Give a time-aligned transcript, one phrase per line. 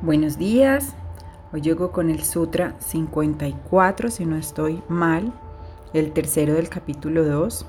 [0.00, 0.94] Buenos días.
[1.52, 5.32] Hoy llego con el Sutra 54, si no estoy mal,
[5.92, 7.66] el tercero del capítulo 2,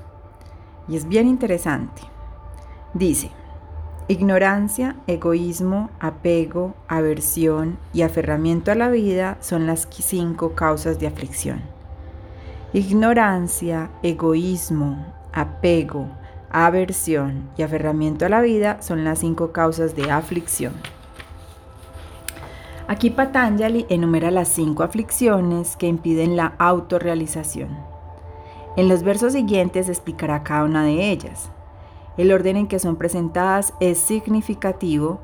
[0.86, 2.02] y es bien interesante.
[2.94, 3.32] Dice,
[4.06, 11.62] ignorancia, egoísmo, apego, aversión y aferramiento a la vida son las cinco causas de aflicción.
[12.72, 16.06] Ignorancia, egoísmo, apego,
[16.48, 20.74] aversión y aferramiento a la vida son las cinco causas de aflicción.
[22.90, 27.68] Aquí Patanjali enumera las cinco aflicciones que impiden la autorrealización.
[28.76, 31.52] En los versos siguientes explicará cada una de ellas.
[32.16, 35.20] El orden en que son presentadas es significativo.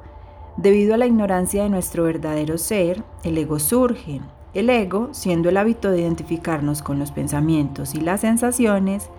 [0.57, 4.21] Debido a la ignorancia de nuestro verdadero ser, el ego surge.
[4.55, 9.11] El ego, siendo el hábito de identificarnos con los pensamientos y las sensaciones,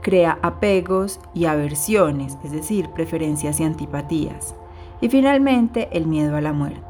[0.00, 4.54] crea apegos y aversiones, es decir, preferencias y antipatías.
[5.02, 6.89] Y finalmente, el miedo a la muerte.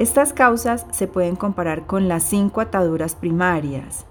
[0.00, 4.06] Estas causas se pueden comparar con las cinco ataduras primarias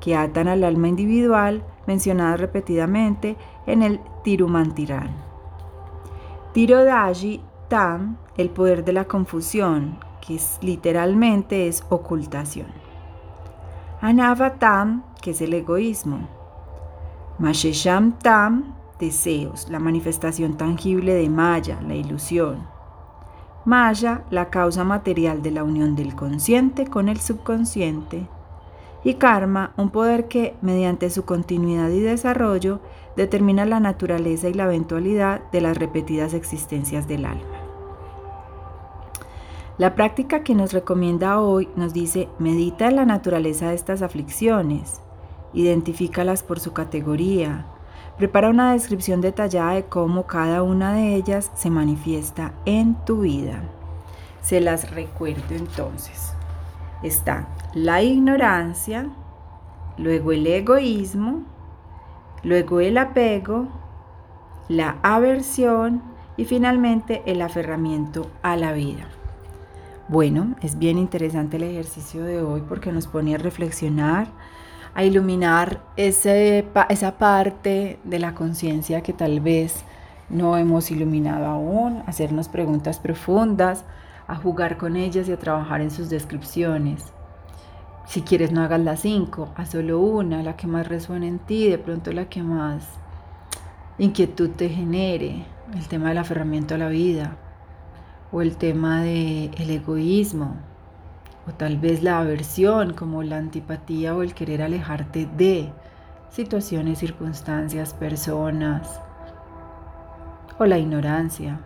[0.00, 5.10] que atan al alma individual mencionadas repetidamente en el Tirumantirán.
[6.54, 12.68] Tirodaji Tam, el poder de la confusión, que literalmente es ocultación.
[14.00, 16.26] Anavatam, que es el egoísmo.
[17.38, 22.73] Mashesham Tam, deseos, la manifestación tangible de Maya, la ilusión.
[23.64, 28.26] Maya, la causa material de la unión del consciente con el subconsciente,
[29.04, 32.80] y karma, un poder que, mediante su continuidad y desarrollo,
[33.16, 37.42] determina la naturaleza y la eventualidad de las repetidas existencias del alma.
[39.76, 45.00] La práctica que nos recomienda hoy nos dice, medita en la naturaleza de estas aflicciones,
[45.52, 47.66] identifícalas por su categoría,
[48.18, 53.64] Prepara una descripción detallada de cómo cada una de ellas se manifiesta en tu vida.
[54.40, 56.32] Se las recuerdo entonces.
[57.02, 59.08] Está la ignorancia,
[59.98, 61.42] luego el egoísmo,
[62.44, 63.66] luego el apego,
[64.68, 66.00] la aversión
[66.36, 69.08] y finalmente el aferramiento a la vida.
[70.06, 74.28] Bueno, es bien interesante el ejercicio de hoy porque nos pone a reflexionar
[74.94, 79.84] a iluminar esa parte de la conciencia que tal vez
[80.28, 83.84] no hemos iluminado aún, hacernos preguntas profundas,
[84.26, 87.12] a jugar con ellas y a trabajar en sus descripciones.
[88.06, 91.68] Si quieres no hagas las cinco, haz solo una, la que más resuene en ti,
[91.68, 92.84] de pronto la que más
[93.98, 95.44] inquietud te genere,
[95.74, 97.36] el tema del aferramiento a la vida
[98.32, 100.56] o el tema del egoísmo,
[101.46, 105.72] o tal vez la aversión como la antipatía o el querer alejarte de
[106.30, 109.00] situaciones, circunstancias, personas
[110.58, 111.60] o la ignorancia.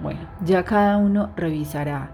[0.00, 2.10] Bueno, ya cada uno revisará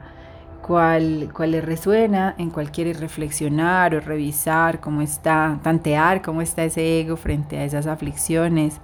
[0.62, 6.64] cuál, cuál le resuena, en cuál quiere reflexionar o revisar cómo está, tantear cómo está
[6.64, 8.80] ese ego frente a esas aflicciones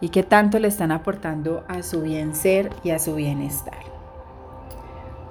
[0.00, 3.91] y qué tanto le están aportando a su bien ser y a su bienestar.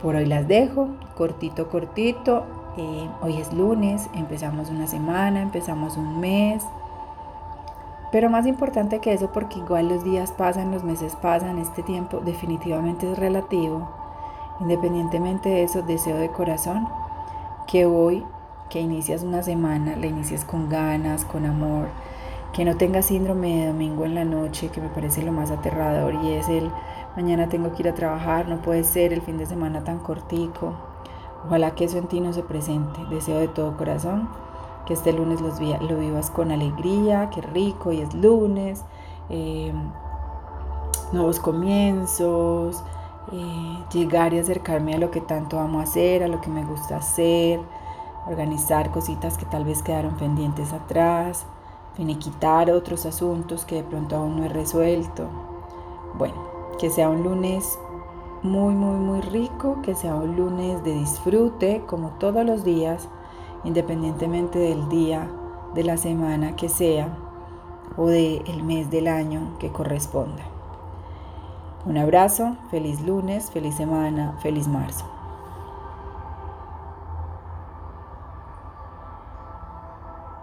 [0.01, 2.43] Por hoy las dejo, cortito, cortito.
[2.75, 6.63] Eh, hoy es lunes, empezamos una semana, empezamos un mes.
[8.11, 12.19] Pero más importante que eso, porque igual los días pasan, los meses pasan, este tiempo
[12.19, 13.89] definitivamente es relativo.
[14.59, 16.87] Independientemente de eso, deseo de corazón
[17.67, 18.25] que hoy,
[18.69, 21.89] que inicias una semana, la inicies con ganas, con amor,
[22.53, 26.15] que no tengas síndrome de domingo en la noche, que me parece lo más aterrador
[26.15, 26.71] y es el
[27.15, 30.73] mañana tengo que ir a trabajar, no puede ser el fin de semana tan cortico.
[31.45, 33.03] Ojalá que eso en ti no se presente.
[33.09, 34.29] Deseo de todo corazón
[34.85, 38.83] que este lunes lo vivas con alegría, que rico, y es lunes,
[39.29, 39.91] em,
[41.11, 42.83] nuevos comienzos,
[43.31, 46.97] eh, llegar y acercarme a lo que tanto amo hacer, a lo que me gusta
[46.97, 47.59] hacer,
[48.27, 51.45] organizar cositas que tal vez quedaron pendientes atrás
[51.95, 55.27] finiquitar otros asuntos que de pronto aún no he resuelto.
[56.17, 56.35] Bueno,
[56.81, 57.77] que sea un lunes
[58.41, 63.07] muy, muy, muy rico, que sea un lunes de disfrute como todos los días,
[63.63, 65.29] independientemente del día,
[65.75, 67.15] de la semana que sea
[67.97, 70.43] o del mes del año que corresponda.
[71.85, 75.05] Un abrazo, feliz lunes, feliz semana, feliz marzo.